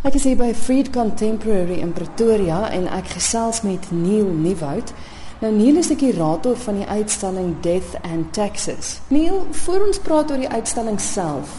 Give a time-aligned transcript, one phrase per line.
[0.00, 4.94] Ek is hier by Freed Contemporary in Pretoria en ek gesels met Neil Nieuwoud.
[5.42, 8.94] Nou Neil is die kurator van die uitstalling Death and Taxes.
[9.12, 11.52] Neil, voor ons praat oor die uitstalling self,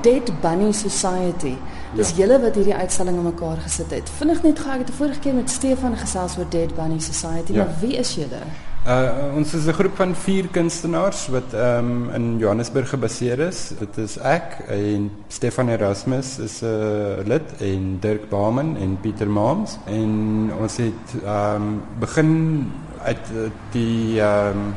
[0.00, 1.52] Dead Bunny Society.
[1.92, 2.22] Dis ja.
[2.22, 4.12] julle wat hierdie uitstalling aan mekaar gesit het.
[4.16, 7.66] Vinnig net gou, ek het vorige keer met Stefan gesels oor Dead Bunny Society, ja.
[7.66, 8.40] maar wie is julle?
[8.84, 13.72] Uh ons is 'n groep van 4 kunstenaars wat um, in Johannesburg gebaseer is.
[13.78, 19.30] Dit is ek en Stefan Erasmus is 'n uh, lid en Dirk Bauman en Pieter
[19.30, 22.72] Maams en ons het um, begin
[23.04, 23.26] uit
[23.72, 24.74] die ehm um,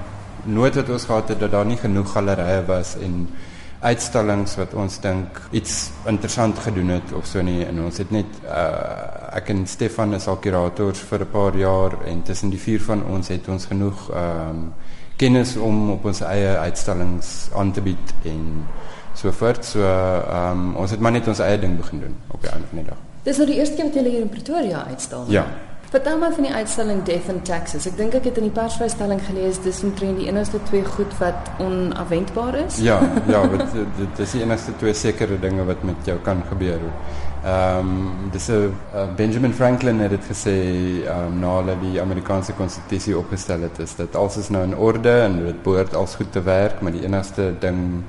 [0.56, 3.28] nood wat ons gehad het dat daar nie genoeg gallerye was en
[3.80, 8.40] uitstallings wat ons dink iets interessant gedoen het of so nie en ons het net
[8.46, 12.82] uh, ek en Stefan is al kurators vir 'n paar jaar en tussen die vier
[12.82, 14.74] van ons het ons genoeg um,
[15.18, 18.66] kennis om op ons eie uitstallings aan te bied en
[19.14, 22.50] so voort so um, ons het maar net ons eie ding begin doen op die
[22.50, 22.98] einde van die dag.
[23.24, 25.26] Dis nou die eerste keer wat jy hier in Pretoria uitstal.
[25.28, 25.46] Ja.
[25.88, 27.86] Vertel my van die uitstalling Death and Taxes.
[27.88, 31.48] Ek dink ek het in die persvrystelling gelees dis omtrent die enigste twee goed wat
[31.64, 32.82] onafwendbaar is.
[32.84, 32.98] Ja,
[33.34, 36.84] ja, dit dit is die enigste twee sekere dinge wat met jou kan gebeur.
[37.48, 40.58] Ehm um, dis 'n uh, Benjamin Franklin het dit gesê
[41.08, 44.76] ehm um, na hulle die Amerikaanse konstitusie opgestel het is dat alles is nou in
[44.76, 48.04] orde en dit behoort als goed te werk, maar die enigste ding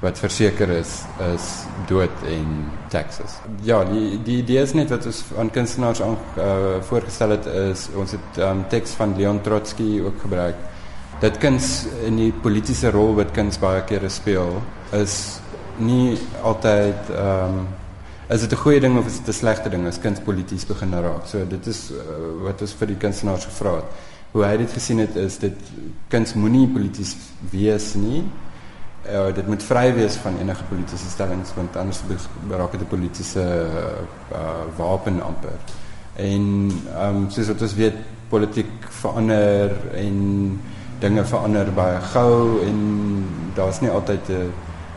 [0.00, 1.02] wat verseker is
[1.34, 1.46] is
[1.90, 3.38] dood en taxes.
[3.66, 7.88] Ja, die die idee is net wat ons aan kunstenaars aan uh, voorgestel het is
[7.98, 10.60] ons het um, teks van Leon Trotsky ook gebruik.
[11.20, 14.60] Dit kuns in die politieke rol wat kuns baie kere speel
[14.94, 15.18] is
[15.82, 17.66] nie altyd ehm um,
[18.28, 20.92] is dit 'n goeie ding of is dit 'n slegte ding as kuns polities begin
[20.92, 21.26] raak.
[21.26, 23.88] So dit is uh, wat ons vir die kunstenaars gevra het.
[24.32, 25.56] Hoe hy dit gesien het is dit
[26.08, 27.16] kuns moenie polities
[27.50, 28.24] wees nie
[29.10, 32.00] ja, dit moet vry wees van enige politieke stellings want anders
[32.50, 33.66] raak dit 'n politieke
[34.32, 34.38] uh,
[34.76, 35.58] wapen amper.
[36.14, 37.94] En ehm um, soos wat ons weet
[38.28, 40.16] politiek verander en
[40.98, 42.78] dinge verander baie gou en
[43.54, 44.52] daar's nie altyd 'n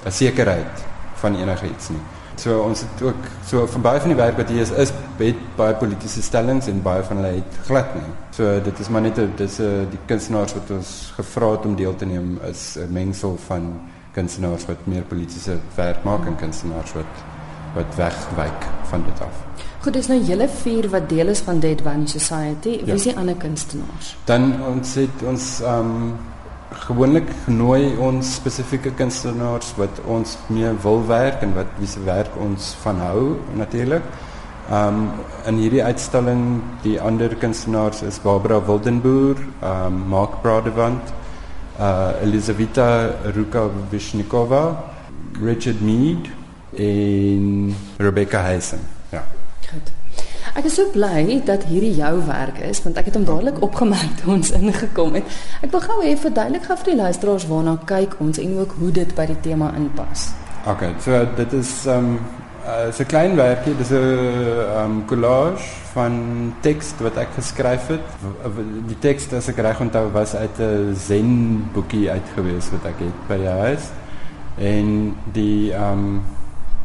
[0.05, 0.83] 'n sekerheid
[1.13, 2.01] van enige iets nie.
[2.35, 5.35] So ons het ook so van baie van die werk wat hier is is met
[5.55, 8.09] baie politieke stellings en baie van hulle het glad nie.
[8.29, 11.75] So dit is maar net 'n dis 'n die kunstenaars wat ons gevra het om
[11.75, 13.81] deel te neem is 'n mengsel van
[14.15, 17.27] kunstenaars wat meer politieke werk maak en kunstenaars wat
[17.75, 19.37] wat wegwyk van dit af.
[19.81, 22.75] Goed, dis nou julle vier wat deel is van Dead Bunny Society.
[22.81, 22.97] Wie ja.
[22.99, 24.15] is die ander kunstenaars?
[24.27, 25.95] Dan ons het ons um
[26.81, 32.35] gewoonlik genooi ons spesifieke kunstenaars wat ons mee wil werk en wat wie se werk
[32.39, 33.23] ons van hou
[33.59, 34.05] natuurlik.
[34.71, 35.09] Um
[35.49, 41.11] in hierdie uitstalling die ander kunstenaars is Barbara Wildenboer, um Mark Bradewand,
[41.81, 44.83] uh, Elizaveta Rukavishnikova,
[45.41, 46.29] Richard Mead
[46.77, 48.79] en Rebecca Heisen.
[49.09, 49.23] Ja.
[49.69, 49.91] Goed.
[50.51, 54.17] Ek is so bly dat hierdie jou werk is want ek het hom dadelik opgemerk
[54.19, 55.37] toe ons ingekom het.
[55.63, 58.91] Ek wil gou hê verduidelik gou vir die luisteraars waarna kyk ons en ook hoe
[58.99, 60.29] dit by die tema inpas.
[60.67, 62.19] Okay, so dit is um
[62.65, 63.97] uh, 'n klein werkie, dis 'n
[64.83, 65.63] um collage
[65.93, 68.05] van teks wat ek geskryf het.
[68.87, 73.27] Die teks as ek reg onthou was uit 'n Zen boekie uitgewees wat ek het
[73.27, 73.89] by die huis.
[74.57, 76.21] En die um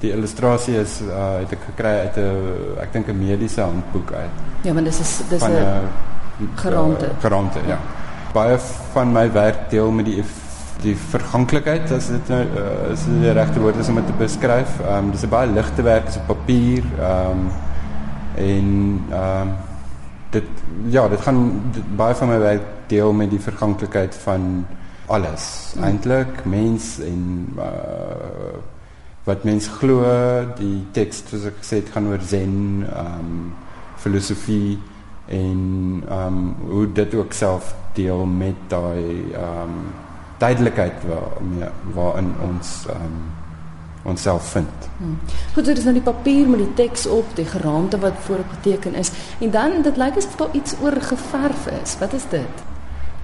[0.00, 4.34] die illustrasie is uh, het ek gekry uit 'n ek dink 'n mediese handboek uit.
[4.62, 5.88] Ja, maar dis is dis 'n
[6.54, 7.08] geraamte.
[7.20, 7.78] Geraamte, ja.
[8.32, 8.58] Baie
[8.92, 10.24] van my werk deel met die
[10.82, 14.80] die verganklikheid as dit nou uh, is die regte woord is om dit te beskryf.
[14.84, 16.84] Ehm um, dis 'n baie ligte werk, dis op papier.
[16.98, 17.48] Ehm um,
[18.36, 18.68] en
[19.10, 19.54] ehm um,
[20.30, 20.48] dit
[20.90, 24.66] ja, dit gaan dit, baie van my werk deel met die verganklikheid van
[25.06, 25.72] alles.
[25.74, 25.84] Hmm.
[25.84, 28.58] Eintlik mens en uh,
[29.24, 30.02] wat mens glo,
[30.58, 33.54] die teks soos ek gesê het gaan oor zen, ehm um,
[33.96, 34.78] filosofie
[35.26, 40.04] en ehm um, hoe dit ook self deel met daai ehm um,
[40.38, 41.32] duidelikheid waar
[41.94, 43.18] waarin ons um,
[44.06, 44.88] onsself vind.
[44.98, 45.18] Hmm.
[45.54, 48.94] Goed, dit is nou die papier met die teks op, die geraamte wat voorop geteken
[48.94, 49.10] is
[49.40, 51.98] en dan dit lyk asof daar iets oor geverf is.
[51.98, 52.64] Wat is dit?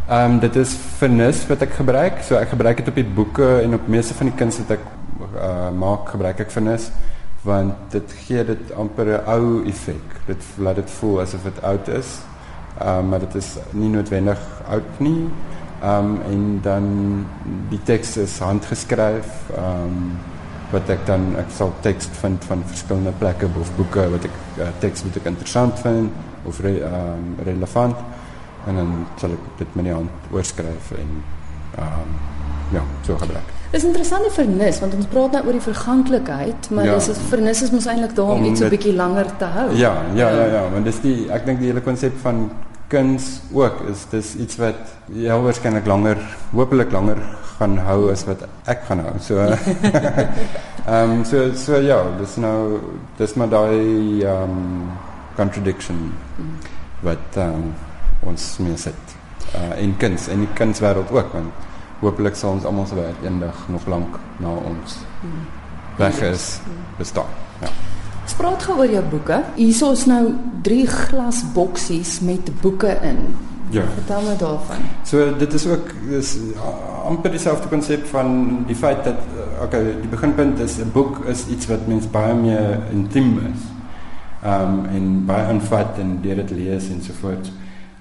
[0.09, 2.23] Ehm um, dit is vernis wat ek gebruik.
[2.27, 4.85] So ek gebruik dit op die boeke en op meeste van die kuns wat ek
[5.33, 6.91] uh, maak, gebruik ek vernis
[7.43, 10.19] want dit gee dit amper 'n ou effek.
[10.27, 12.21] Dit laat dit voel asof dit oud is.
[12.79, 14.39] Ehm um, maar dit is nie noodwendig
[14.69, 15.31] oud nie.
[15.83, 16.85] Um, en dan
[17.69, 19.27] die tekst is handgeskryf.
[19.59, 20.19] Um,
[20.73, 24.69] wat ek dan ek sal teks vind van verskillende plekke of boeke wat ek uh,
[24.81, 27.97] teks wat ek interessant vind of re, um, relevant
[28.67, 31.11] en dan sal ek dit met die hand oorskryf en
[31.83, 32.15] um,
[32.73, 33.53] ja, so gebruik.
[33.73, 36.95] Dis interessant die vernis want ons praat nou oor die verganklikheid, maar Ja.
[36.95, 39.69] dis 'n vernis is mos eintlik daar om Om iets 'n bietjie langer te hou.
[39.77, 42.51] Ja, ja, ja, ja, want dis die ek dink die hele konsep van
[42.93, 44.81] kuns ook is dis iets wat
[45.13, 46.21] heel waarskynlik langer,
[46.53, 47.21] hopelik langer
[47.57, 49.15] gaan hou as wat ek gaan hou.
[49.23, 52.81] So ehm um, so so ja, dis nou
[53.21, 54.91] dis maar daai ehm um,
[55.37, 56.11] contradiction
[57.07, 57.73] wat um,
[58.29, 59.17] ons mee sit.
[59.57, 61.71] Uh en kuns en die kunswêreld ook want
[62.03, 65.01] hopelik sal ons almal se werk eendag nog lank na ons
[65.97, 66.61] weg is
[66.99, 67.41] bestaan.
[67.63, 67.92] Ja.
[68.23, 69.41] Ons praat gou oor jou boeke.
[69.57, 73.25] Hierso is nou drie glasboksies met boeke in.
[73.75, 73.83] Ja.
[73.97, 74.85] Vertel my daarvan.
[75.09, 76.37] So dit is ook dis
[77.09, 81.47] amper dieselfde konsep van die feit dat uh, okay, die beginpunt is 'n boek is
[81.49, 83.67] iets wat mens baie meer intiem is.
[84.45, 87.51] Um en baie aanvat en deur dit lees en so voort.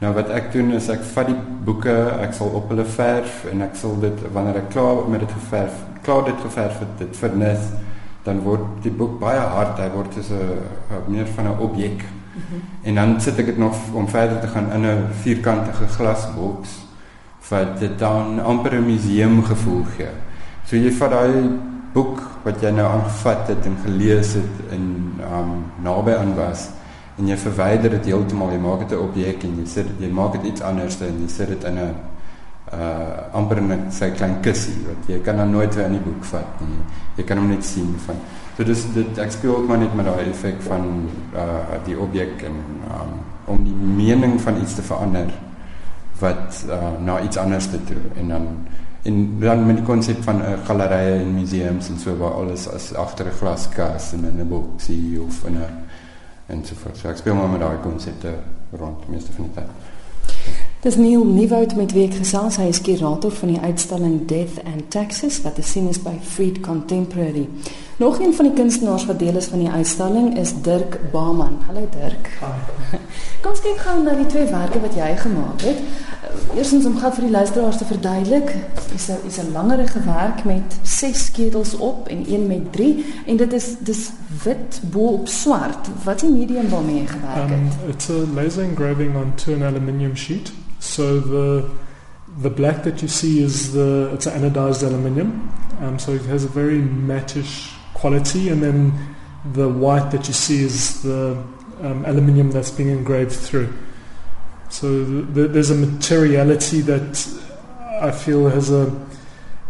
[0.02, 3.62] Nou wat ek doen is ek vat die boeke, ek sal op hulle verf en
[3.62, 7.70] ek sal dit wanneer ek klaar met dit geverf, klaar dit geverf het, dit vernis,
[8.24, 12.04] dan word die boek baie hard, hy word soos 'n meer van 'n objek.
[12.84, 16.70] En dan sit ek dit nog om verder te gaan in 'n vierkantige glasboks
[17.50, 20.14] wat dit dan amper 'n museum gevoel gee.
[20.66, 21.50] So jy vat daai
[21.94, 24.84] boek wat jy nou aangevat het en gelees het en
[25.20, 25.52] um
[25.84, 26.70] naby aan was
[27.18, 30.32] en jy verwyder dit heeltemal, jy maak dit 'n objek en jy sit jy maak
[30.32, 31.96] dit iets anders en jy sit dit in 'n
[32.74, 36.06] uh amper in 'n sy klein kussie wat jy kan dan nooit weer in die
[36.10, 36.84] boek vat nie.
[37.18, 38.16] Jy kan hom net sien van
[38.58, 40.84] So dis dit ek speel ook maar net met daai effek van
[41.34, 42.58] uh die objek en
[42.94, 43.14] um,
[43.50, 45.32] om die mening van iets te verander
[46.20, 48.48] wat uh, na iets anders te toe en dan
[49.10, 52.68] en dan met die konsep van 'n uh, galerye en museums en so waar alles
[52.70, 55.66] as agter 'n glaskas en in 'n boksie of in 'n
[56.48, 56.98] en so voort.
[56.98, 58.34] So ek speel maar met daai konsepte
[58.72, 59.91] rond meeste van die tyd.
[60.82, 62.56] Dis Neil Nieuwoud met wie ek gesels.
[62.58, 66.58] Hy is kurator van die uitstalling Death and Taxes wat te sien is by Freed
[66.66, 67.44] Contemporary.
[68.02, 71.58] Nog een van die kunstenaars wat deel is van die uitstalling is Dirk Baman.
[71.66, 72.30] Hallo Dirk.
[73.42, 75.84] Kom ons kyk gou na die twee werke wat jy gemaak het.
[76.58, 78.56] Eerstens om gou vir die luisteraars te verduidelik,
[78.96, 83.38] is 'n is 'n langerige werk met 6 skedels op en een met 3 en
[83.38, 84.10] dit is dis
[84.44, 85.90] wit bo op swart.
[86.04, 87.90] Wat is die medium waarmee jy gewerk Um, het?
[87.96, 90.52] it's a laser engraving onto an aluminium sheet.
[90.80, 91.64] So the
[92.42, 95.32] the black that you see is the it's an anodized aluminium.
[95.84, 99.16] Um, so it has a very mattish quality, and then
[99.54, 101.38] the white that you see is the
[101.82, 103.72] um, aluminium that's being engraved through.
[104.70, 107.14] So th- th- there's a materiality that
[108.02, 108.92] I feel has a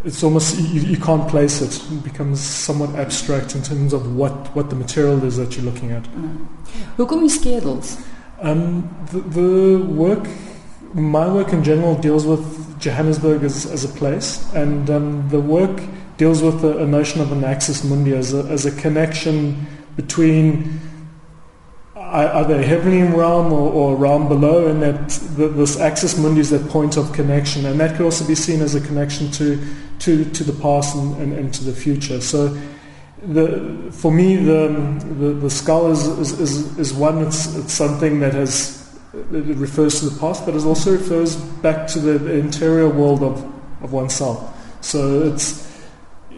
[0.04, 1.76] it's almost you, you can't place it.
[1.92, 5.92] It becomes somewhat abstract in terms of what, what the material is that you're looking
[5.92, 6.04] at.
[6.04, 6.48] Mm.
[6.98, 8.04] Hoekom die skedels?
[8.42, 10.28] Um, the, the work,
[10.94, 15.82] my work in general deals with Johannesburg as, as a place, and um, the work
[16.18, 20.80] deals with a, a notion of an axis mundi as a, as a connection between
[21.96, 26.18] ei- either a heavenly realm or, or a realm below, and that the, this axis
[26.18, 29.32] mundi is that point of connection, and that could also be seen as a connection
[29.32, 29.60] to
[30.00, 32.20] to, to the past and, and, and to the future.
[32.22, 32.60] So
[33.22, 34.68] the, for me, the,
[35.20, 38.81] the, the skull is, is, is, is one, it's, it's something that has,
[39.14, 43.24] it refers to the past, but it also refers back to the, the interior world
[43.24, 43.44] of,
[43.84, 44.58] of oneself.
[44.82, 45.70] So it's,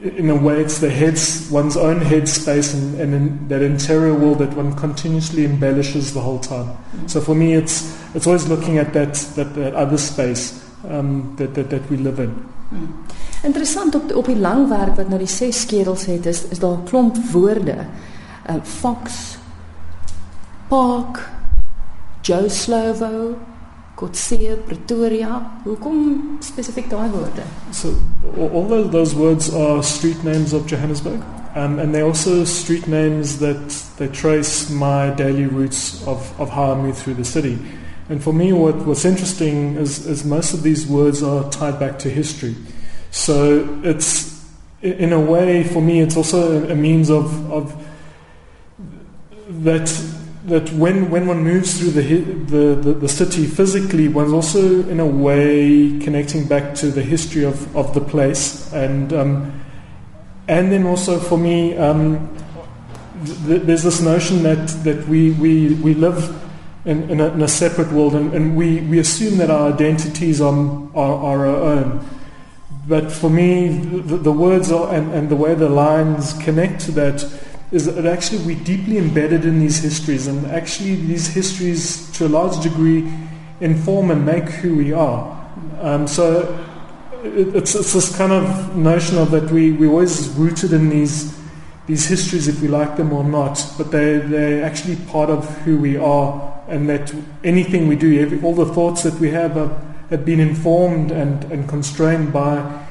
[0.01, 4.13] in a way, it's the head's, one's own head space and, and in that interior
[4.13, 6.75] world that one continuously embellishes the whole time.
[7.07, 11.53] So for me, it's, it's always looking at that, that, that other space um, that,
[11.53, 12.29] that, that we live in.
[12.69, 12.87] Hmm.
[13.43, 16.59] Interessant op die, op die lang werk wat nou die ses skedels het is is
[16.59, 17.85] daar 'n klomp woorde.
[18.49, 19.37] Uh Fox,
[20.67, 21.19] Park,
[22.23, 23.37] Joe Slovo,
[23.97, 25.51] Kotse, Pretoria.
[26.39, 27.43] Spesifiek daai woorde?
[27.73, 27.93] So
[28.37, 31.21] all those words are street names of Johannesburg,
[31.55, 36.71] um, and they're also street names that they trace my daily routes of, of how
[36.71, 37.59] I move through the city.
[38.07, 41.99] And for me, what, what's interesting is, is most of these words are tied back
[41.99, 42.55] to history.
[43.11, 44.45] So it's,
[44.81, 47.85] in a way, for me, it's also a, a means of, of
[49.63, 49.89] that
[50.45, 54.99] that when, when one moves through the, the, the, the city physically, one's also in
[54.99, 58.71] a way connecting back to the history of, of the place.
[58.73, 59.63] And, um,
[60.49, 62.35] and then also for me, um,
[63.45, 66.37] th- there's this notion that, that we, we, we live
[66.83, 70.41] in, in, a, in a separate world and, and we, we assume that our identities
[70.41, 70.53] are,
[70.93, 72.05] are, are our own.
[72.85, 76.91] But for me, the, the words are, and, and the way the lines connect to
[76.91, 77.21] that
[77.73, 82.29] is that actually we're deeply embedded in these histories, and actually these histories, to a
[82.29, 83.11] large degree,
[83.61, 85.51] inform and make who we are.
[85.81, 86.63] Um, so
[87.23, 91.35] it, it's, it's this kind of notion of that we, we're always rooted in these,
[91.87, 95.79] these histories, if we like them or not, but they, they're actually part of who
[95.79, 97.11] we are, and that
[97.43, 101.43] anything we do, every, all the thoughts that we have are, have been informed and,
[101.45, 102.82] and constrained by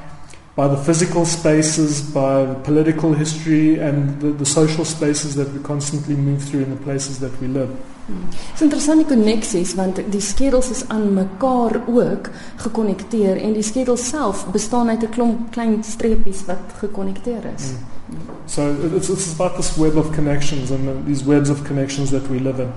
[0.55, 5.59] by the physical spaces, by the political history, and the, the social spaces that we
[5.59, 7.69] constantly move through in the places that we live.
[8.05, 12.27] Dit is interessant die koneksies want die skedels is aan mekaar ook
[12.65, 17.71] gekonnekteer en die skedel self bestaan uit 'n klomp klein streepies wat gekonnekteer is.
[17.71, 18.17] Mm.
[18.45, 22.39] So it's, it's about this web of connections and these webs of connections that we
[22.39, 22.71] live in.